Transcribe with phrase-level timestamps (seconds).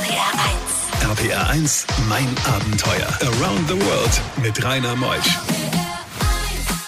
[0.00, 1.28] RPR 1.
[1.28, 3.06] RPR 1, mein Abenteuer.
[3.20, 5.38] Around the World mit Rainer Meusch.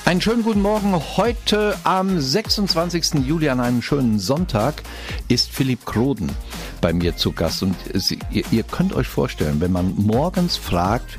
[0.07, 0.95] Einen schönen guten Morgen.
[1.19, 3.27] Heute am 26.
[3.27, 4.83] Juli an einem schönen Sonntag
[5.29, 6.33] ist Philipp Kroden
[6.81, 7.63] bei mir zu Gast.
[7.63, 7.77] Und
[8.31, 11.19] ihr, ihr könnt euch vorstellen, wenn man morgens fragt,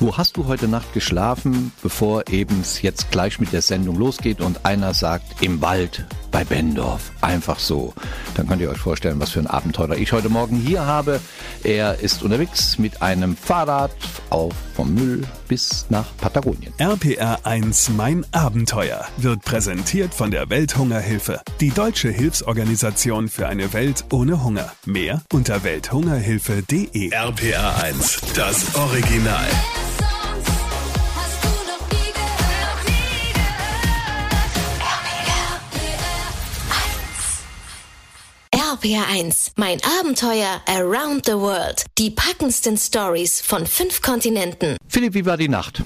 [0.00, 4.64] wo hast du heute Nacht geschlafen, bevor es jetzt gleich mit der Sendung losgeht und
[4.64, 7.12] einer sagt, im Wald bei Bendorf.
[7.20, 7.92] Einfach so.
[8.34, 11.20] Dann könnt ihr euch vorstellen, was für ein Abenteurer ich heute Morgen hier habe.
[11.62, 13.92] Er ist unterwegs mit einem Fahrrad
[14.30, 16.72] auf vom Müll bis nach Patagonien.
[16.78, 24.06] RPR 1 Mein Abenteuer wird präsentiert von der Welthungerhilfe, die deutsche Hilfsorganisation für eine Welt
[24.10, 24.72] ohne Hunger.
[24.86, 27.10] Mehr unter welthungerhilfe.de.
[27.10, 29.46] RPR 1, das Original.
[38.82, 41.84] RPR 1, mein Abenteuer Around the World.
[41.98, 44.76] Die packendsten Stories von fünf Kontinenten.
[44.88, 45.84] Philipp, wie war die Nacht?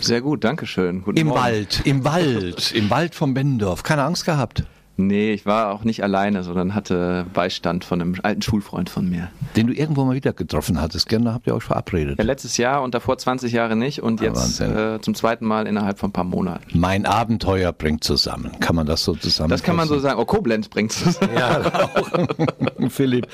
[0.00, 1.02] Sehr gut, danke schön.
[1.02, 1.40] Guten Im Morgen.
[1.40, 3.82] Wald, im Wald, im Wald vom Bendorf.
[3.82, 4.64] Keine Angst gehabt.
[4.98, 9.28] Nee, ich war auch nicht alleine, sondern hatte Beistand von einem alten Schulfreund von mir.
[9.54, 11.08] Den du irgendwo mal wieder getroffen hattest.
[11.08, 12.18] Gerne habt ihr euch verabredet.
[12.18, 15.66] Ja, letztes Jahr und davor 20 Jahre nicht und Ah, jetzt äh, zum zweiten Mal
[15.66, 16.78] innerhalb von ein paar Monaten.
[16.78, 18.52] Mein Abenteuer bringt zusammen.
[18.60, 19.50] Kann man das so zusammen?
[19.50, 20.18] Das kann man so sagen.
[20.18, 21.18] Oh, Koblenz bringt's.
[21.34, 21.60] Ja,
[21.94, 22.10] auch.
[22.90, 23.26] Philipp.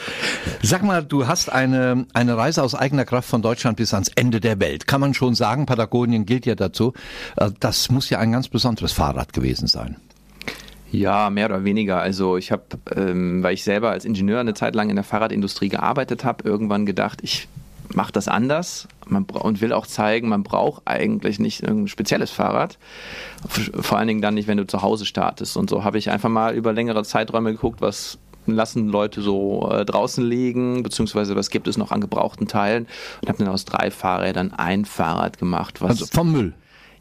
[0.62, 4.40] Sag mal, du hast eine, eine Reise aus eigener Kraft von Deutschland bis ans Ende
[4.40, 4.86] der Welt.
[4.86, 6.92] Kann man schon sagen, Patagonien gilt ja dazu.
[7.36, 9.96] Äh, Das muss ja ein ganz besonderes Fahrrad gewesen sein.
[10.92, 12.00] Ja, mehr oder weniger.
[12.00, 12.62] Also ich habe,
[12.94, 16.86] ähm, weil ich selber als Ingenieur eine Zeit lang in der Fahrradindustrie gearbeitet habe, irgendwann
[16.86, 17.48] gedacht, ich
[17.94, 22.78] mache das anders man und will auch zeigen, man braucht eigentlich nicht ein spezielles Fahrrad.
[23.48, 25.56] Vor allen Dingen dann nicht, wenn du zu Hause startest.
[25.56, 29.84] Und so habe ich einfach mal über längere Zeiträume geguckt, was lassen Leute so äh,
[29.84, 32.88] draußen liegen, beziehungsweise was gibt es noch an gebrauchten Teilen
[33.20, 36.52] und habe dann aus drei Fahrrädern ein Fahrrad gemacht, was Also vom Müll.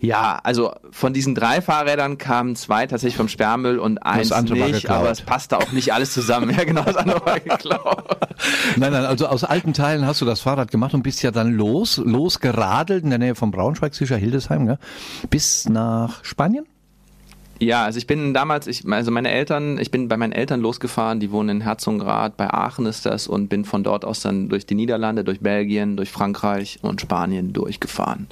[0.01, 4.67] Ja, also von diesen drei Fahrrädern kamen zwei tatsächlich vom Sperrmüll und eins andere war
[4.69, 6.49] nicht, aber es passte auch nicht alles zusammen.
[6.49, 8.17] Ja, genau, das andere war geklaut.
[8.77, 11.53] Nein, nein, also aus alten Teilen hast du das Fahrrad gemacht und bist ja dann
[11.53, 14.79] los, losgeradelt in der Nähe von Braunschweig, sicher Hildesheim, gell?
[15.29, 16.65] bis nach Spanien?
[17.59, 21.19] Ja, also ich bin damals, ich, also meine Eltern, ich bin bei meinen Eltern losgefahren,
[21.19, 24.65] die wohnen in Herzogenrath, bei Aachen ist das und bin von dort aus dann durch
[24.65, 28.27] die Niederlande, durch Belgien, durch Frankreich und Spanien durchgefahren.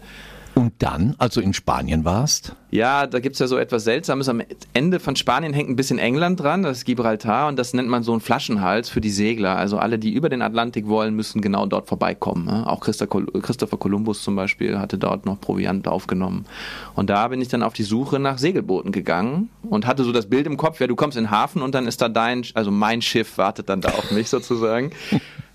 [0.60, 4.28] Und dann, als du in Spanien warst, Ja, da gibt's ja so etwas Seltsames.
[4.28, 4.42] Am
[4.74, 8.04] Ende von Spanien hängt ein bisschen England dran, das ist Gibraltar, und das nennt man
[8.04, 9.56] so einen Flaschenhals für die Segler.
[9.56, 12.46] Also alle, die über den Atlantik wollen, müssen genau dort vorbeikommen.
[12.46, 12.68] ne?
[12.68, 16.46] Auch Christopher Columbus zum Beispiel hatte dort noch Proviant aufgenommen.
[16.94, 20.26] Und da bin ich dann auf die Suche nach Segelbooten gegangen und hatte so das
[20.26, 22.70] Bild im Kopf, ja, du kommst in den Hafen und dann ist da dein, also
[22.70, 24.92] mein Schiff wartet dann da auf mich sozusagen.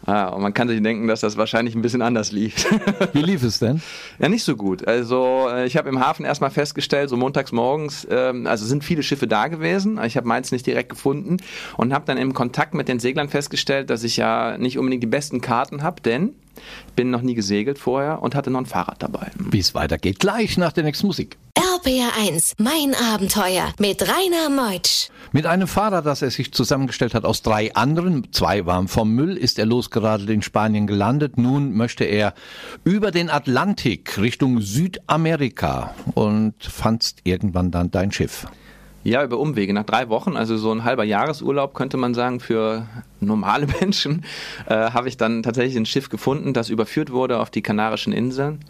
[0.06, 2.66] Ah, und man kann sich denken, dass das wahrscheinlich ein bisschen anders lief.
[3.12, 3.80] wie lief es denn?
[4.18, 4.86] Ja, nicht so gut.
[4.86, 9.02] Also äh, ich habe im Hafen erstmal festgestellt, so montags morgens, ähm, also sind viele
[9.02, 9.98] Schiffe da gewesen.
[10.04, 11.38] Ich habe meins nicht direkt gefunden
[11.76, 15.08] und habe dann im Kontakt mit den Seglern festgestellt, dass ich ja nicht unbedingt die
[15.08, 16.34] besten Karten habe, denn
[16.86, 19.30] ich bin noch nie gesegelt vorher und hatte noch ein Fahrrad dabei.
[19.36, 21.36] Wie es weitergeht, gleich nach der nächsten Musik.
[21.84, 25.08] RPR 1, mein Abenteuer mit Rainer Meutsch.
[25.32, 29.36] Mit einem Fahrrad, das er sich zusammengestellt hat aus drei anderen, zwei waren vom Müll,
[29.36, 31.36] ist er losgeradelt in Spanien gelandet.
[31.36, 32.32] Nun möchte er
[32.84, 38.46] über den Atlantik Richtung Südamerika und fandst irgendwann dann dein Schiff.
[39.02, 39.74] Ja, über Umwege.
[39.74, 42.86] Nach drei Wochen, also so ein halber Jahresurlaub, könnte man sagen, für
[43.20, 44.24] normale Menschen,
[44.66, 48.60] äh, habe ich dann tatsächlich ein Schiff gefunden, das überführt wurde auf die Kanarischen Inseln.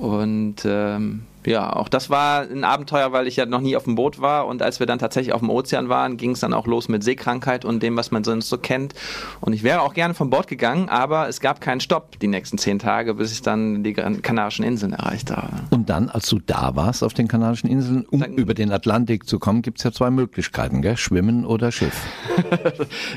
[0.00, 3.94] Und ähm, ja, auch das war ein Abenteuer, weil ich ja noch nie auf dem
[3.94, 4.46] Boot war.
[4.46, 7.02] Und als wir dann tatsächlich auf dem Ozean waren, ging es dann auch los mit
[7.02, 8.94] Seekrankheit und dem, was man sonst so kennt.
[9.40, 12.58] Und ich wäre auch gerne von Bord gegangen, aber es gab keinen Stopp die nächsten
[12.58, 15.48] zehn Tage, bis ich dann die Kanarischen Inseln erreicht habe.
[15.70, 19.26] Und dann, als du da warst auf den Kanarischen Inseln, um Dann- über den Atlantik
[19.26, 20.96] zu kommen, gibt's ja zwei Möglichkeiten, gell?
[20.96, 21.98] Schwimmen oder Schiff.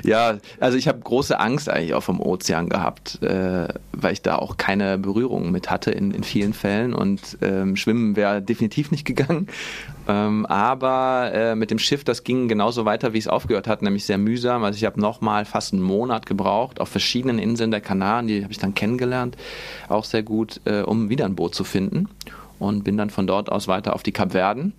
[0.04, 4.38] Ja, also ich habe große Angst eigentlich auch vom Ozean gehabt, äh, weil ich da
[4.38, 9.06] auch keine Berührung mit hatte in, in vielen Fällen und ähm, Schwimmen wäre definitiv nicht
[9.06, 9.48] gegangen.
[10.08, 14.06] Ähm, aber äh, mit dem Schiff, das ging genauso weiter, wie es aufgehört hat, nämlich
[14.06, 14.64] sehr mühsam.
[14.64, 18.52] Also ich habe nochmal fast einen Monat gebraucht auf verschiedenen Inseln der Kanaren, die habe
[18.52, 19.38] ich dann kennengelernt,
[19.90, 22.08] auch sehr gut, äh, um wieder ein Boot zu finden
[22.60, 24.74] und bin dann von dort aus weiter auf die Kapverden.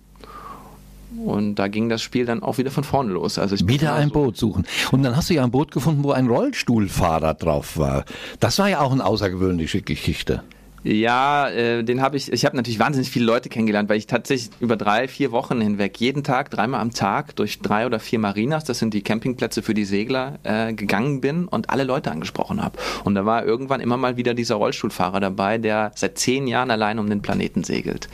[1.25, 3.37] Und da ging das Spiel dann auch wieder von vorne los.
[3.37, 4.65] Also Wieder ein genauso- Boot suchen.
[4.91, 8.03] Und dann hast du ja ein Boot gefunden, wo ein Rollstuhlfahrer drauf war.
[8.39, 10.41] Das war ja auch eine außergewöhnliche Geschichte.
[10.83, 14.51] Ja, äh, den habe ich, ich habe natürlich wahnsinnig viele Leute kennengelernt, weil ich tatsächlich
[14.59, 18.65] über drei, vier Wochen hinweg jeden Tag, dreimal am Tag durch drei oder vier Marinas,
[18.65, 22.77] das sind die Campingplätze für die Segler, äh, gegangen bin und alle Leute angesprochen habe.
[23.05, 26.99] Und da war irgendwann immer mal wieder dieser Rollstuhlfahrer dabei, der seit zehn Jahren allein
[26.99, 28.09] um den Planeten segelt.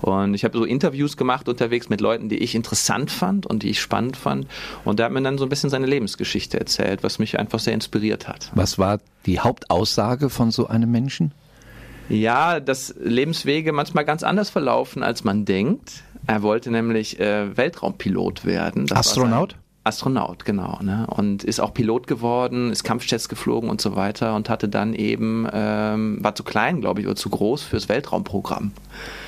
[0.00, 3.70] Und ich habe so Interviews gemacht unterwegs mit Leuten, die ich interessant fand und die
[3.70, 4.46] ich spannend fand.
[4.84, 7.74] Und der hat mir dann so ein bisschen seine Lebensgeschichte erzählt, was mich einfach sehr
[7.74, 8.50] inspiriert hat.
[8.54, 11.32] Was war die Hauptaussage von so einem Menschen?
[12.08, 16.02] Ja, dass Lebenswege manchmal ganz anders verlaufen, als man denkt.
[16.26, 18.86] Er wollte nämlich äh, Weltraumpilot werden.
[18.86, 19.56] Das Astronaut?
[19.88, 20.78] Astronaut, genau.
[20.82, 21.06] Ne?
[21.08, 25.48] Und ist auch Pilot geworden, ist Kampfjets geflogen und so weiter und hatte dann eben,
[25.50, 28.72] ähm, war zu klein, glaube ich, oder zu groß fürs Weltraumprogramm.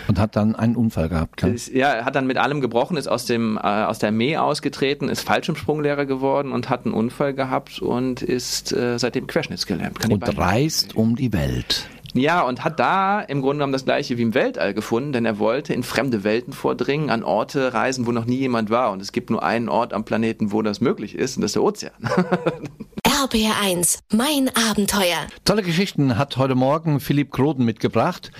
[0.06, 1.52] Und hat dann einen Unfall gehabt, klar?
[1.52, 5.08] Ist, ja, hat dann mit allem gebrochen, ist aus, dem, äh, aus der Armee ausgetreten,
[5.08, 10.10] ist Fallschirmsprunglehrer geworden und hat einen Unfall gehabt und ist äh, seitdem querschnittsgelähmt.
[10.10, 11.88] und reist um die Welt.
[12.14, 15.38] Ja, und hat da im Grunde genommen das gleiche wie im Weltall gefunden, denn er
[15.38, 18.90] wollte in fremde Welten vordringen, an Orte reisen, wo noch nie jemand war.
[18.90, 21.56] Und es gibt nur einen Ort am Planeten, wo das möglich ist, und das ist
[21.56, 21.92] der Ozean.
[23.20, 25.26] RBR1, mein Abenteuer.
[25.44, 28.30] Tolle Geschichten hat heute Morgen Philipp Kroden mitgebracht.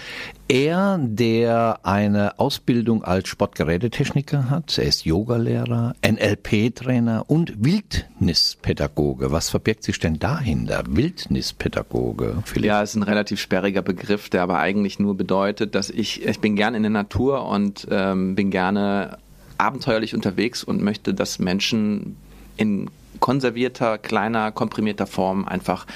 [0.49, 9.31] Er, der eine Ausbildung als Sportgerätetechniker hat, er ist Yogalehrer, NLP-Trainer und Wildnispädagoge.
[9.31, 10.83] Was verbirgt sich denn dahinter?
[10.89, 12.65] Wildnispädagoge, Philipp?
[12.65, 16.57] Ja, ist ein relativ sperriger Begriff, der aber eigentlich nur bedeutet, dass ich, ich bin
[16.57, 19.19] gerne in der Natur und ähm, bin gerne
[19.59, 22.17] abenteuerlich unterwegs und möchte, dass Menschen
[22.57, 22.89] in
[23.21, 25.87] konservierter, kleiner, komprimierter Form einfach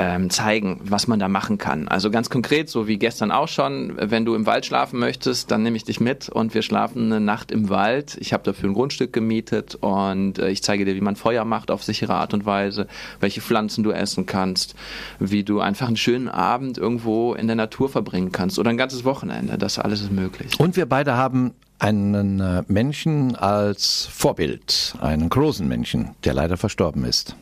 [0.00, 1.86] ähm, zeigen, was man da machen kann.
[1.86, 5.62] Also ganz konkret, so wie gestern auch schon, wenn du im Wald schlafen möchtest, dann
[5.62, 8.16] nehme ich dich mit und wir schlafen eine Nacht im Wald.
[8.18, 11.70] Ich habe dafür ein Grundstück gemietet und äh, ich zeige dir, wie man Feuer macht
[11.70, 12.86] auf sichere Art und Weise,
[13.20, 14.74] welche Pflanzen du essen kannst,
[15.18, 19.04] wie du einfach einen schönen Abend irgendwo in der Natur verbringen kannst oder ein ganzes
[19.04, 19.58] Wochenende.
[19.58, 20.58] Das alles ist möglich.
[20.58, 27.04] Und wir beide haben einen äh, Menschen als Vorbild, einen großen Menschen, der leider verstorben
[27.04, 27.34] ist.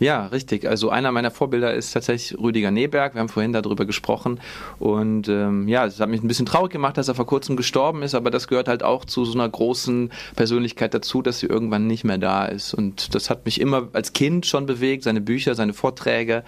[0.00, 0.68] Ja, richtig.
[0.68, 3.14] Also einer meiner Vorbilder ist tatsächlich Rüdiger Neberg.
[3.14, 4.38] Wir haben vorhin darüber gesprochen.
[4.78, 8.02] Und ähm, ja, es hat mich ein bisschen traurig gemacht, dass er vor kurzem gestorben
[8.02, 11.88] ist, aber das gehört halt auch zu so einer großen Persönlichkeit dazu, dass sie irgendwann
[11.88, 12.74] nicht mehr da ist.
[12.74, 16.44] Und das hat mich immer als Kind schon bewegt, seine Bücher, seine Vorträge.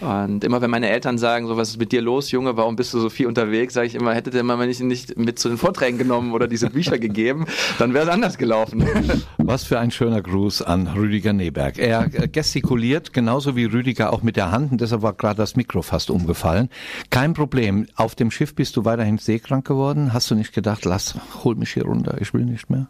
[0.00, 2.94] Und immer wenn meine Eltern sagen, so was ist mit dir los, Junge, warum bist
[2.94, 5.58] du so viel unterwegs, sage ich immer, hättet ihr mal nicht, nicht mit zu den
[5.58, 7.46] Vorträgen genommen oder diese Bücher gegeben,
[7.78, 8.84] dann wäre es anders gelaufen.
[9.38, 11.78] Was für ein schöner Gruß an Rüdiger Neberg.
[11.78, 15.82] Er gestikuliert genauso wie Rüdiger auch mit der Hand und deshalb war gerade das Mikro
[15.82, 16.68] fast umgefallen.
[17.10, 17.86] Kein Problem.
[17.96, 20.12] Auf dem Schiff bist du weiterhin seekrank geworden.
[20.12, 22.88] Hast du nicht gedacht, lass, hol mich hier runter, ich will nicht mehr?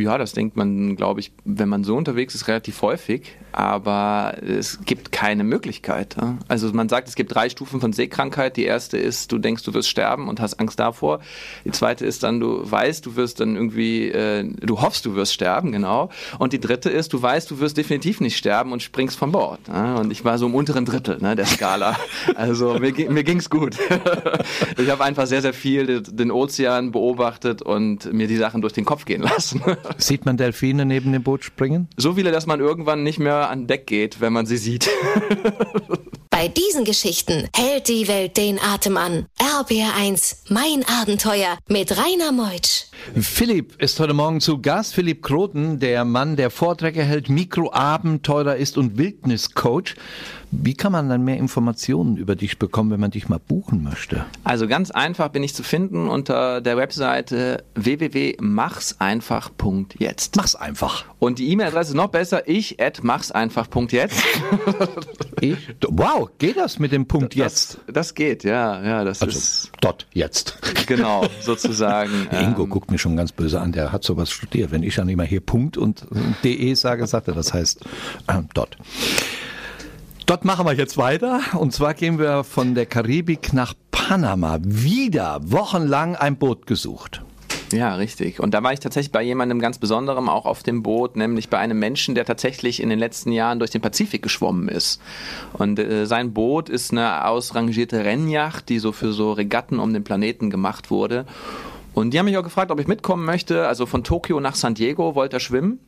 [0.00, 3.36] Ja, das denkt man, glaube ich, wenn man so unterwegs ist, relativ häufig.
[3.52, 6.16] Aber es gibt keine Möglichkeit.
[6.48, 8.56] Also man sagt, es gibt drei Stufen von Seekrankheit.
[8.56, 11.20] Die erste ist, du denkst, du wirst sterben und hast Angst davor.
[11.64, 15.34] Die zweite ist dann, du weißt, du wirst dann irgendwie, äh, du hoffst, du wirst
[15.34, 16.10] sterben, genau.
[16.38, 19.60] Und die dritte ist, du weißt, du wirst definitiv nicht sterben und springst von Bord.
[19.68, 21.96] Und ich war so im unteren Drittel ne, der Skala.
[22.36, 23.76] Also mir, mir ging's gut.
[24.76, 28.84] ich habe einfach sehr, sehr viel den Ozean beobachtet und mir die Sachen durch den
[28.84, 29.62] Kopf gehen lassen.
[29.98, 31.88] Sieht man Delfine neben dem Boot springen?
[31.96, 34.88] So viele, dass man irgendwann nicht mehr an Deck geht, wenn man sie sieht.
[36.30, 39.26] Bei diesen Geschichten hält die Welt den Atem an.
[39.38, 42.86] RBR1, mein Abenteuer mit Rainer Meutsch.
[43.14, 44.94] Philipp ist heute Morgen zu Gast.
[44.94, 49.96] Philipp Kroten, der Mann, der Vorträge hält, Mikroabenteurer ist und Wildniscoach.
[50.52, 54.26] Wie kann man dann mehr Informationen über dich bekommen, wenn man dich mal buchen möchte?
[54.42, 60.36] Also ganz einfach bin ich zu finden unter der Webseite www.machseinfach.jetzt.
[60.36, 61.04] Mach's einfach.
[61.20, 64.24] Und die E-Mail-Adresse ist noch besser, ich at machseinfach.jetzt.
[65.40, 65.56] ich?
[65.88, 67.78] Wow, geht das mit dem Punkt jetzt?
[67.86, 69.70] Das, das geht, ja, ja, das also, ist.
[69.80, 70.58] Dot jetzt.
[70.86, 72.26] Genau, sozusagen.
[72.32, 74.72] Ingo ähm, guckt mir schon ganz böse an, der hat sowas studiert.
[74.72, 76.08] Wenn ich dann immer hier Punkt und
[76.42, 77.84] de sage, sagt er, das heißt
[78.26, 78.76] äh, dot.
[80.30, 81.40] Dort machen wir jetzt weiter.
[81.58, 84.60] Und zwar gehen wir von der Karibik nach Panama.
[84.62, 87.24] Wieder wochenlang ein Boot gesucht.
[87.72, 88.38] Ja, richtig.
[88.38, 91.58] Und da war ich tatsächlich bei jemandem ganz Besonderem auch auf dem Boot, nämlich bei
[91.58, 95.02] einem Menschen, der tatsächlich in den letzten Jahren durch den Pazifik geschwommen ist.
[95.54, 100.04] Und äh, sein Boot ist eine ausrangierte Rennjacht, die so für so Regatten um den
[100.04, 101.26] Planeten gemacht wurde.
[101.92, 103.66] Und die haben mich auch gefragt, ob ich mitkommen möchte.
[103.66, 105.80] Also von Tokio nach San Diego wollte er schwimmen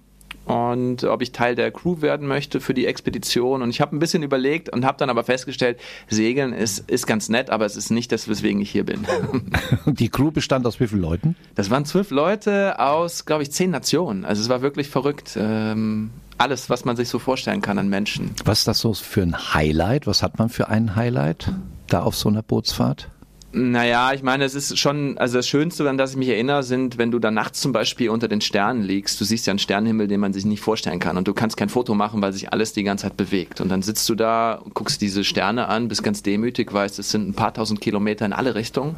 [0.45, 3.63] und ob ich Teil der Crew werden möchte für die Expedition.
[3.63, 7.29] Und ich habe ein bisschen überlegt und habe dann aber festgestellt, Segeln ist, ist ganz
[7.29, 9.07] nett, aber es ist nicht das, weswegen ich hier bin.
[9.87, 11.37] Die Crew bestand aus wie vielen Leuten?
[11.55, 14.25] Das waren zwölf Leute aus, glaube ich, zehn Nationen.
[14.25, 15.37] Also es war wirklich verrückt.
[15.41, 18.33] Ähm, alles, was man sich so vorstellen kann an Menschen.
[18.45, 20.07] Was ist das so für ein Highlight?
[20.07, 21.53] Was hat man für ein Highlight?
[21.93, 23.09] da auf so einer Bootsfahrt?
[23.55, 26.97] Naja, ich meine, es ist schon, also das Schönste, an das ich mich erinnere, sind,
[26.97, 29.21] wenn du da nachts zum Beispiel unter den Sternen liegst.
[29.21, 31.19] Du siehst ja einen Sternenhimmel, den man sich nicht vorstellen kann.
[31.19, 33.61] Und du kannst kein Foto machen, weil sich alles die ganze Zeit bewegt.
[33.61, 37.29] Und dann sitzt du da, guckst diese Sterne an, bist ganz demütig, weißt, es sind
[37.29, 38.97] ein paar tausend Kilometer in alle Richtungen.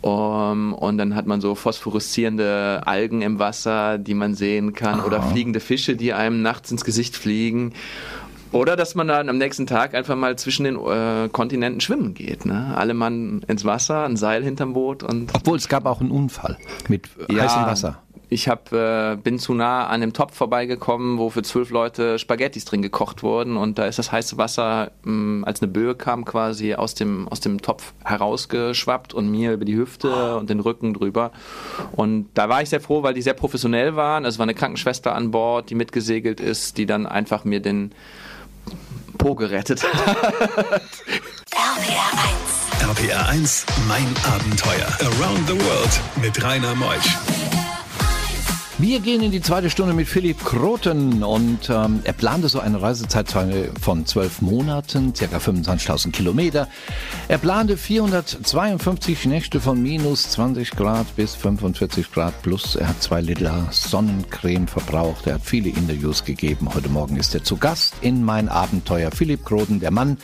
[0.00, 5.00] Um, und dann hat man so phosphoreszierende Algen im Wasser, die man sehen kann.
[5.00, 7.72] Oder fliegende Fische, die einem nachts ins Gesicht fliegen.
[8.52, 12.46] Oder dass man dann am nächsten Tag einfach mal zwischen den äh, Kontinenten schwimmen geht.
[12.46, 12.74] Ne?
[12.76, 15.34] Alle Mann ins Wasser, ein Seil hinterm Boot und.
[15.34, 16.56] Obwohl es gab auch einen Unfall
[16.88, 18.02] mit ja, heißem Wasser.
[18.30, 22.66] Ich hab, äh, bin zu nah an dem Topf vorbeigekommen, wo für zwölf Leute Spaghettis
[22.66, 26.26] drin gekocht wurden und da ist das heiße Wasser, mh, mm, als eine Böe kam,
[26.26, 30.92] quasi aus dem, aus dem Topf herausgeschwappt und mir über die Hüfte und den Rücken
[30.92, 31.32] drüber.
[31.92, 34.26] Und da war ich sehr froh, weil die sehr professionell waren.
[34.26, 37.92] Es war eine Krankenschwester an Bord, die mitgesegelt ist, die dann einfach mir den
[39.18, 40.16] Po gerettet hat.
[41.50, 42.12] RPR
[42.80, 42.98] 1.
[42.98, 44.86] RPR 1, mein Abenteuer.
[45.00, 47.37] Around the World mit Rainer Meusch.
[48.80, 52.80] Wir gehen in die zweite Stunde mit Philipp Kroten und ähm, er plante so eine
[52.80, 53.26] Reisezeit
[53.80, 56.68] von zwölf Monaten, circa 25.000 Kilometer.
[57.26, 62.76] Er plante 452 Nächte von minus 20 Grad bis 45 Grad plus.
[62.76, 65.26] Er hat zwei Liter Sonnencreme verbraucht.
[65.26, 66.72] Er hat viele Interviews gegeben.
[66.72, 69.10] Heute Morgen ist er zu Gast in mein Abenteuer.
[69.10, 70.18] Philipp Kroten, der Mann,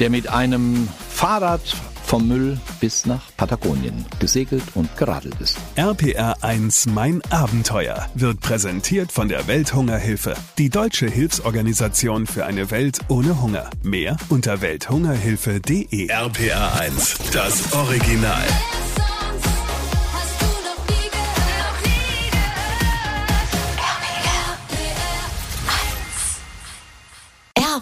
[0.00, 1.76] der mit einem Fahrrad
[2.12, 5.56] vom Müll bis nach Patagonien gesegelt und geradelt ist.
[5.76, 12.98] RPR 1 Mein Abenteuer wird präsentiert von der Welthungerhilfe, die deutsche Hilfsorganisation für eine Welt
[13.08, 13.70] ohne Hunger.
[13.82, 16.08] Mehr unter welthungerhilfe.de.
[16.08, 18.44] RPR 1, das Original.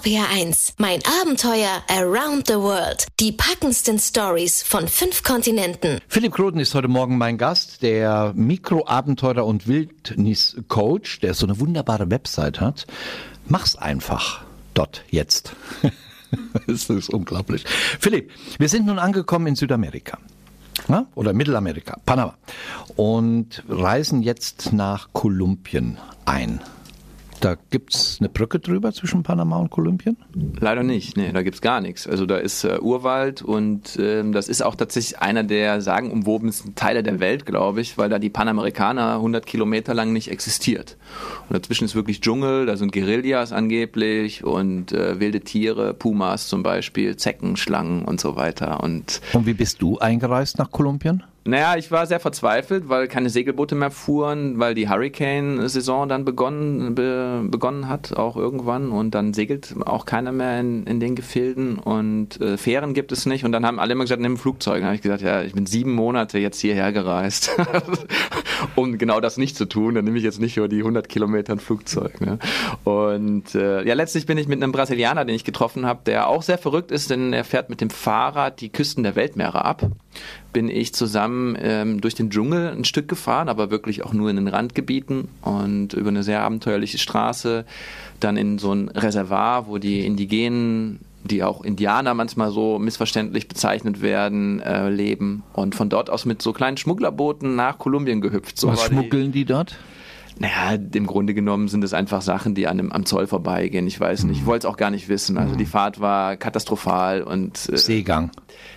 [0.00, 3.06] RPR1, mein Abenteuer Around the World.
[3.20, 5.98] Die packendsten Stories von fünf Kontinenten.
[6.08, 12.10] Philipp Kroden ist heute Morgen mein Gast, der Mikroabenteurer und Wildniscoach, der so eine wunderbare
[12.10, 12.86] Website hat.
[13.46, 14.40] Mach's einfach.
[14.72, 15.54] Dort, jetzt.
[16.66, 17.66] das ist unglaublich.
[17.66, 20.16] Philipp, wir sind nun angekommen in Südamerika.
[20.88, 21.04] Ja?
[21.14, 22.38] Oder Mittelamerika, Panama.
[22.96, 26.60] Und reisen jetzt nach Kolumbien ein.
[27.40, 30.18] Da gibt es eine Brücke drüber zwischen Panama und Kolumbien?
[30.60, 32.06] Leider nicht, nee, da gibt es gar nichts.
[32.06, 37.02] Also da ist äh, Urwald und ähm, das ist auch tatsächlich einer der sagenumwobensten Teile
[37.02, 40.98] der Welt, glaube ich, weil da die Panamerikaner 100 Kilometer lang nicht existiert.
[41.48, 46.62] Und dazwischen ist wirklich Dschungel, da sind Guerillas angeblich und äh, wilde Tiere, Pumas zum
[46.62, 48.82] Beispiel, Zecken, Schlangen und so weiter.
[48.82, 51.22] Und, und wie bist du eingereist nach Kolumbien?
[51.44, 56.94] Naja, ich war sehr verzweifelt, weil keine Segelboote mehr fuhren, weil die Hurricane-Saison dann begonnen,
[56.94, 58.90] be, begonnen hat, auch irgendwann.
[58.90, 63.24] Und dann segelt auch keiner mehr in, in den Gefilden und äh, Fähren gibt es
[63.24, 63.44] nicht.
[63.44, 64.80] Und dann haben alle immer gesagt, nimm ein Flugzeug.
[64.80, 67.50] Dann habe ich gesagt, ja, ich bin sieben Monate jetzt hierher gereist,
[68.76, 69.94] um genau das nicht zu tun.
[69.94, 72.20] Dann nehme ich jetzt nicht über die 100 Kilometer ein Flugzeug.
[72.20, 72.38] Ne?
[72.84, 76.42] Und äh, ja, letztlich bin ich mit einem Brasilianer, den ich getroffen habe, der auch
[76.42, 79.86] sehr verrückt ist, denn er fährt mit dem Fahrrad die Küsten der Weltmeere ab
[80.52, 84.36] bin ich zusammen ähm, durch den Dschungel ein Stück gefahren, aber wirklich auch nur in
[84.36, 87.64] den Randgebieten und über eine sehr abenteuerliche Straße,
[88.18, 94.00] dann in so ein Reservoir, wo die Indigenen die auch Indianer manchmal so missverständlich bezeichnet
[94.02, 98.58] werden, äh, leben und von dort aus mit so kleinen Schmugglerbooten nach Kolumbien gehüpft.
[98.58, 99.76] So Was schmuggeln die, die dort?
[100.40, 103.86] Naja, im Grunde genommen sind es einfach Sachen, die an dem, am Zoll vorbeigehen.
[103.86, 104.46] Ich weiß nicht, ich mhm.
[104.46, 105.36] wollte es auch gar nicht wissen.
[105.36, 105.68] Also die mhm.
[105.68, 108.30] Fahrt war katastrophal und äh, Seegang.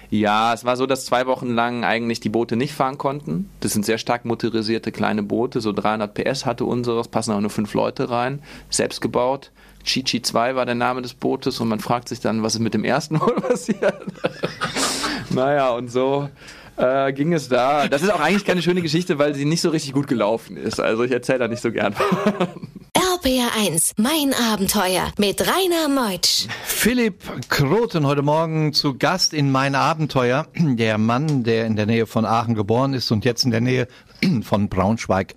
[0.10, 3.50] Ja, es war so, dass zwei Wochen lang eigentlich die Boote nicht fahren konnten.
[3.62, 7.50] Das sind sehr stark motorisierte kleine Boote, so 300 PS hatte unseres, passen auch nur
[7.50, 9.52] fünf Leute rein, selbst gebaut.
[9.84, 12.74] Chichi 2 war der Name des Bootes und man fragt sich dann, was ist mit
[12.74, 13.96] dem ersten wohl passiert.
[15.30, 16.30] naja, und so
[16.78, 17.88] äh, ging es da.
[17.88, 20.80] Das ist auch eigentlich keine schöne Geschichte, weil sie nicht so richtig gut gelaufen ist.
[20.80, 21.96] Also ich erzähle da nicht so gern.
[23.24, 26.48] RPR1, mein Abenteuer mit Rainer Meutsch.
[26.66, 30.48] Philipp Kroten heute Morgen zu Gast in mein Abenteuer.
[30.58, 33.88] Der Mann, der in der Nähe von Aachen geboren ist und jetzt in der Nähe
[34.44, 35.36] von Braunschweig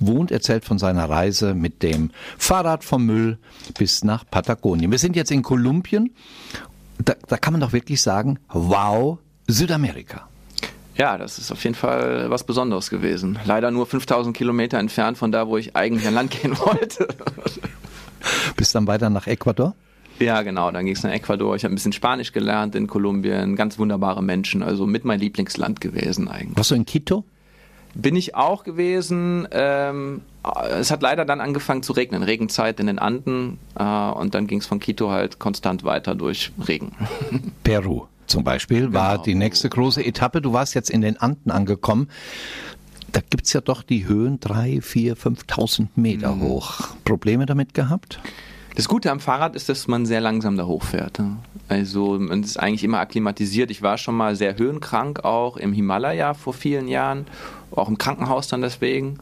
[0.00, 3.38] wohnt, erzählt von seiner Reise mit dem Fahrrad vom Müll
[3.78, 4.90] bis nach Patagonien.
[4.90, 6.16] Wir sind jetzt in Kolumbien.
[6.98, 10.27] Da, da kann man doch wirklich sagen, wow, Südamerika.
[10.98, 13.38] Ja, das ist auf jeden Fall was Besonderes gewesen.
[13.44, 17.06] Leider nur 5000 Kilometer entfernt von da, wo ich eigentlich an Land gehen wollte.
[18.56, 19.74] Bist dann weiter nach Ecuador?
[20.18, 21.54] Ja, genau, dann ging es nach Ecuador.
[21.54, 23.54] Ich habe ein bisschen Spanisch gelernt in Kolumbien.
[23.54, 26.56] Ganz wunderbare Menschen, also mit mein Lieblingsland gewesen eigentlich.
[26.56, 27.24] Warst du in Quito?
[27.94, 29.46] Bin ich auch gewesen.
[29.52, 30.22] Ähm,
[30.70, 32.24] es hat leider dann angefangen zu regnen.
[32.24, 33.58] Regenzeit in den Anden.
[33.78, 36.92] Äh, und dann ging es von Quito halt konstant weiter durch Regen.
[37.62, 38.06] Peru.
[38.28, 39.22] Zum Beispiel war Genau.
[39.24, 40.40] die nächste große Etappe.
[40.40, 42.08] Du warst jetzt in den Anden angekommen.
[43.12, 46.42] Da gibt's ja doch die Höhen drei, vier, 5.000 Meter Mhm.
[46.42, 46.80] hoch.
[47.04, 48.20] Probleme damit gehabt?
[48.76, 51.18] Das Gute am Fahrrad ist, dass man sehr langsam da hochfährt.
[51.18, 51.38] ne?
[51.68, 53.70] Also man ist eigentlich immer akklimatisiert.
[53.70, 57.26] Ich war schon mal sehr höhenkrank, auch im Himalaya vor vielen Jahren,
[57.72, 59.18] auch im Krankenhaus dann deswegen.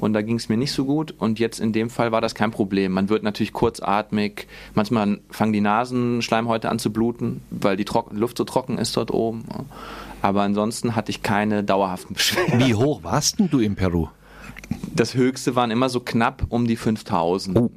[0.00, 1.14] Und da ging es mir nicht so gut.
[1.18, 2.92] Und jetzt in dem Fall war das kein Problem.
[2.92, 4.46] Man wird natürlich kurzatmig.
[4.74, 9.10] Manchmal fangen die Nasenschleimhäute an zu bluten, weil die Trock Luft so trocken ist dort
[9.10, 9.44] oben.
[10.22, 12.60] Aber ansonsten hatte ich keine dauerhaften Beschwerden.
[12.66, 14.08] Wie hoch warst denn du in Peru?
[14.94, 17.58] Das höchste waren immer so knapp um die 5000.
[17.58, 17.70] Oh,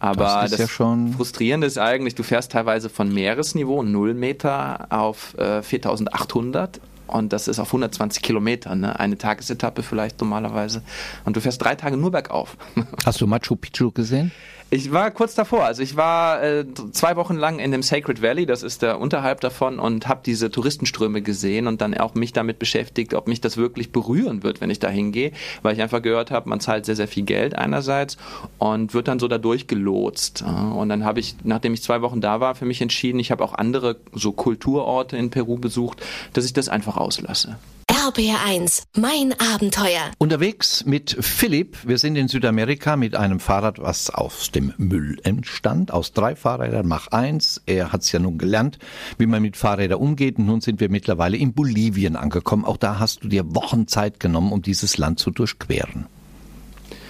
[0.00, 4.86] Aber das ist ja schon- Frustrierende ist eigentlich, du fährst teilweise von Meeresniveau 0 Meter
[4.90, 8.98] auf äh, 4800 und das ist auf 120 Kilometer, ne?
[8.98, 10.82] eine Tagesetappe vielleicht normalerweise.
[11.24, 12.56] Und du fährst drei Tage nur bergauf.
[13.04, 14.32] Hast du Machu Picchu gesehen?
[14.70, 18.44] Ich war kurz davor, also ich war äh, zwei Wochen lang in dem Sacred Valley,
[18.44, 22.58] das ist der unterhalb davon, und habe diese Touristenströme gesehen und dann auch mich damit
[22.58, 26.30] beschäftigt, ob mich das wirklich berühren wird, wenn ich da hingehe, weil ich einfach gehört
[26.30, 28.18] habe, man zahlt sehr, sehr viel Geld einerseits
[28.58, 30.42] und wird dann so da durchgelotst.
[30.42, 33.42] Und dann habe ich, nachdem ich zwei Wochen da war, für mich entschieden, ich habe
[33.44, 36.02] auch andere so Kulturorte in Peru besucht,
[36.34, 37.56] dass ich das einfach auslasse.
[37.90, 40.12] RBR1, mein Abenteuer.
[40.18, 41.78] Unterwegs mit Philipp.
[41.86, 45.90] Wir sind in Südamerika mit einem Fahrrad, was aus dem Müll entstand.
[45.90, 47.62] Aus drei Fahrrädern mach eins.
[47.66, 48.78] Er hat es ja nun gelernt,
[49.16, 50.38] wie man mit Fahrrädern umgeht.
[50.38, 52.66] Und nun sind wir mittlerweile in Bolivien angekommen.
[52.66, 56.06] Auch da hast du dir Wochen Zeit genommen, um dieses Land zu durchqueren.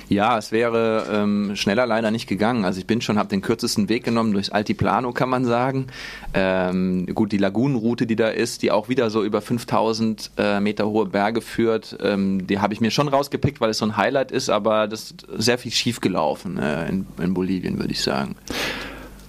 [0.08, 2.64] Ja, es wäre ähm, schneller leider nicht gegangen.
[2.64, 5.88] Also ich bin schon, habe den kürzesten Weg genommen durchs Altiplano, kann man sagen.
[6.32, 10.86] Ähm, gut, die Lagunenroute, die da ist, die auch wieder so über 5000 äh, Meter
[10.88, 14.32] hohe Berge führt, ähm, die habe ich mir schon rausgepickt, weil es so ein Highlight
[14.32, 18.36] ist, aber das ist sehr viel schief gelaufen äh, in, in Bolivien, würde ich sagen.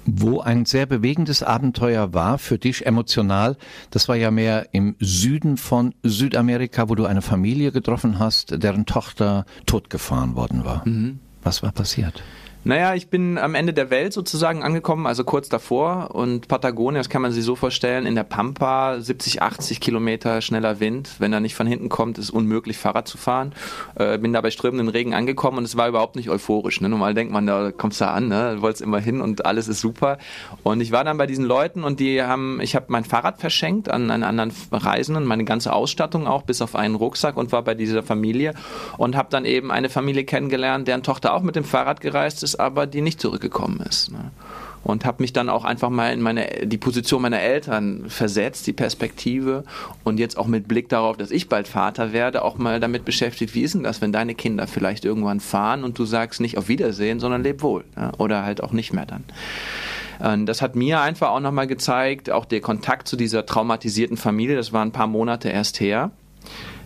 [0.06, 3.58] Wo ein sehr bewegendes Abenteuer war für dich emotional,
[3.92, 8.86] das war ja mehr im Süden von Südamerika, wo du eine Familie getroffen hast, deren
[8.86, 10.84] Tochter totgefahren worden war.
[11.44, 12.24] Was war passiert?
[12.66, 16.14] Naja, ich bin am Ende der Welt sozusagen angekommen, also kurz davor.
[16.14, 20.82] Und Patagonien, das kann man sich so vorstellen, in der Pampa 70, 80 Kilometer schneller
[20.82, 21.10] Wind.
[21.20, 23.54] Wenn er nicht von hinten kommt, ist unmöglich, Fahrrad zu fahren.
[23.96, 26.82] Äh, bin da bei strömenden Regen angekommen und es war überhaupt nicht euphorisch.
[26.82, 26.90] Ne?
[26.90, 28.56] Normal denkt man, da kommst du an, ne?
[28.56, 30.18] du wolltest immer hin und alles ist super.
[30.62, 33.90] Und ich war dann bei diesen Leuten und die haben, ich habe mein Fahrrad verschenkt
[33.90, 37.74] an einen anderen Reisenden, meine ganze Ausstattung auch, bis auf einen Rucksack und war bei
[37.74, 38.54] dieser Familie
[38.98, 42.49] und habe dann eben eine Familie kennengelernt, deren Tochter auch mit dem Fahrrad gereist ist,
[42.56, 44.12] aber die nicht zurückgekommen ist.
[44.12, 44.32] Ne?
[44.84, 48.74] Und habe mich dann auch einfach mal in meine die Position meiner Eltern versetzt, die
[48.74, 49.66] Perspektive
[50.06, 53.54] und jetzt auch mit Blick darauf, dass ich bald Vater werde, auch mal damit beschäftigt,
[53.56, 56.70] wie ist denn das, wenn deine Kinder vielleicht irgendwann fahren und du sagst nicht auf
[56.70, 58.14] Wiedersehen, sondern leb wohl ne?
[58.18, 59.26] oder halt auch nicht mehr dann.
[60.46, 64.74] Das hat mir einfach auch nochmal gezeigt, auch der Kontakt zu dieser traumatisierten Familie, das
[64.74, 66.12] war ein paar Monate erst her,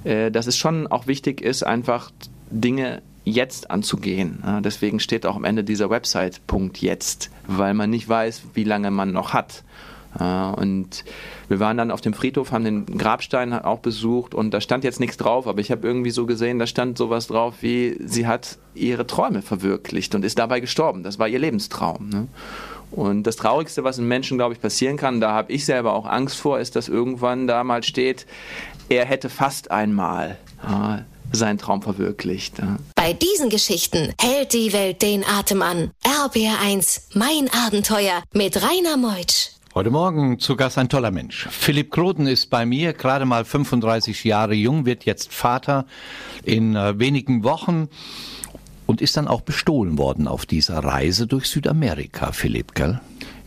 [0.03, 2.11] äh, dass es schon auch wichtig ist, einfach
[2.49, 4.43] Dinge jetzt anzugehen.
[4.63, 8.91] Deswegen steht auch am Ende dieser Website Punkt jetzt, weil man nicht weiß, wie lange
[8.91, 9.63] man noch hat.
[10.15, 11.05] Und
[11.47, 14.99] wir waren dann auf dem Friedhof, haben den Grabstein auch besucht und da stand jetzt
[14.99, 18.59] nichts drauf, aber ich habe irgendwie so gesehen, da stand sowas drauf wie, sie hat
[18.75, 21.01] ihre Träume verwirklicht und ist dabei gestorben.
[21.01, 22.09] Das war ihr Lebenstraum.
[22.09, 22.27] Ne?
[22.91, 26.05] Und das Traurigste, was einem Menschen, glaube ich, passieren kann, da habe ich selber auch
[26.05, 28.27] Angst vor, ist, dass irgendwann da mal steht,
[28.89, 30.37] er hätte fast einmal
[31.35, 32.59] seinen Traum verwirklicht.
[32.59, 32.77] Ja.
[32.95, 35.91] Bei diesen Geschichten hält die Welt den Atem an.
[36.03, 39.49] RBR1, mein Abenteuer mit Rainer Meutsch.
[39.75, 41.47] Heute Morgen zu Gast ein toller Mensch.
[41.49, 45.87] Philipp Kroten ist bei mir, gerade mal 35 Jahre jung, wird jetzt Vater
[46.43, 47.89] in äh, wenigen Wochen
[48.85, 53.01] und ist dann auch bestohlen worden auf dieser Reise durch Südamerika, Philipp, gell?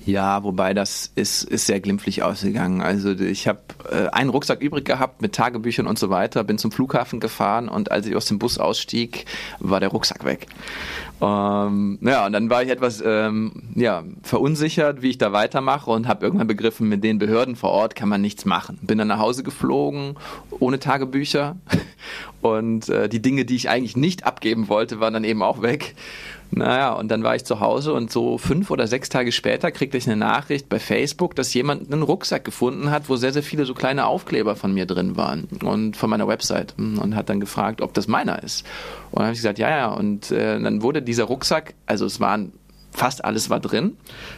[0.07, 2.81] Ja, wobei das ist, ist sehr glimpflich ausgegangen.
[2.81, 3.59] Also ich habe
[3.91, 7.91] äh, einen Rucksack übrig gehabt mit Tagebüchern und so weiter, bin zum Flughafen gefahren und
[7.91, 9.25] als ich aus dem Bus ausstieg,
[9.59, 10.47] war der Rucksack weg.
[11.21, 16.07] Ähm, ja, und dann war ich etwas ähm, ja, verunsichert, wie ich da weitermache und
[16.07, 18.79] habe irgendwann begriffen, mit den Behörden vor Ort kann man nichts machen.
[18.83, 20.17] Bin dann nach Hause geflogen,
[20.61, 21.57] ohne Tagebücher
[22.43, 25.97] und äh, die Dinge, die ich eigentlich nicht abgeben wollte, waren dann eben auch weg.
[26.51, 29.97] Naja, und dann war ich zu Hause und so fünf oder sechs Tage später kriegte
[29.97, 33.65] ich eine Nachricht bei Facebook, dass jemand einen Rucksack gefunden hat, wo sehr, sehr viele
[33.65, 37.81] so kleine Aufkleber von mir drin waren und von meiner Website und hat dann gefragt,
[37.81, 38.65] ob das meiner ist.
[39.11, 39.89] Und dann habe ich gesagt, ja, ja.
[39.89, 42.53] Und äh, dann wurde dieser Rucksack, also es waren
[42.97, 43.97] fast alles war drin,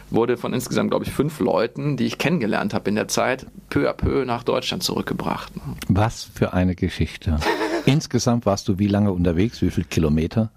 [0.09, 3.89] wurde von insgesamt, glaube ich, fünf Leuten, die ich kennengelernt habe in der Zeit, peu
[3.89, 5.53] à peu nach Deutschland zurückgebracht.
[5.87, 7.37] Was für eine Geschichte.
[7.85, 9.61] Insgesamt warst du wie lange unterwegs?
[9.61, 10.51] Wie viele Kilometer?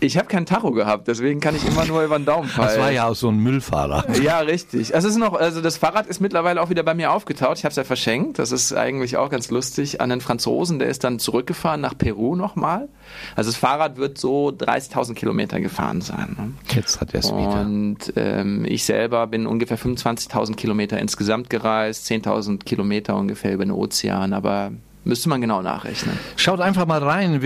[0.00, 2.68] Ich habe kein Tacho gehabt, deswegen kann ich immer nur über den Daumen fallen.
[2.68, 4.04] Das war ja auch so ein Müllfahrer.
[4.22, 4.94] Ja, richtig.
[4.94, 7.58] Also, es ist noch, also das Fahrrad ist mittlerweile auch wieder bei mir aufgetaucht.
[7.58, 8.38] Ich habe es ja verschenkt.
[8.38, 10.00] Das ist eigentlich auch ganz lustig.
[10.00, 12.88] An den Franzosen, der ist dann zurückgefahren nach Peru nochmal.
[13.36, 16.36] Also das Fahrrad wird so 30.000 Kilometer gefahren sein.
[16.38, 16.52] Ne?
[16.74, 17.60] Jetzt hat er es wieder.
[17.60, 23.72] Und ähm, ich selber bin ungefähr 25.000 Kilometer insgesamt gereist, 10.000 Kilometer ungefähr über den
[23.72, 24.72] Ozean, aber
[25.04, 26.18] müsste man genau nachrechnen.
[26.36, 27.42] Schaut einfach mal rein,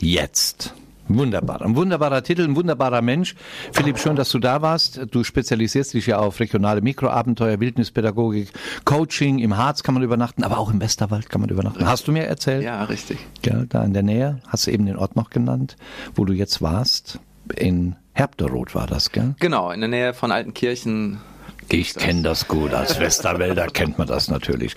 [0.00, 0.74] www.machseinfach.jetzt.
[1.06, 1.60] Wunderbar.
[1.60, 3.34] Ein wunderbarer Titel, ein wunderbarer Mensch.
[3.72, 5.00] Philipp, schön, dass du da warst.
[5.10, 8.50] Du spezialisierst dich ja auf regionale Mikroabenteuer, Wildnispädagogik,
[8.86, 9.38] Coaching.
[9.38, 11.86] Im Harz kann man übernachten, aber auch im Westerwald kann man übernachten.
[11.86, 12.64] Hast du mir erzählt?
[12.64, 13.18] Ja, richtig.
[13.44, 14.40] Ja, da in der Nähe.
[14.48, 15.76] Hast du eben den Ort noch genannt,
[16.14, 17.18] wo du jetzt warst.
[17.54, 19.34] In Herbderoth war das, gell?
[19.40, 21.20] Genau, in der Nähe von Altenkirchen.
[21.68, 22.74] Ich kenne das gut.
[22.74, 24.74] Als Westerwälder kennt man das natürlich.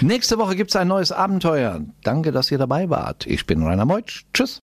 [0.00, 1.80] Nächste Woche gibt's ein neues Abenteuer.
[2.02, 3.26] Danke, dass ihr dabei wart.
[3.26, 4.24] Ich bin Rainer Meutsch.
[4.34, 4.56] Tschüss.